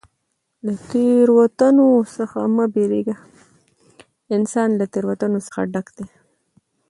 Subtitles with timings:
[0.65, 3.15] له تېروتنو څخه مه بېرېږه!
[4.37, 6.07] انسان له تېروتنو څخه ډګ دئ.